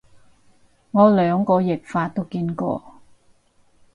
[0.89, 2.83] 我兩個譯法都見過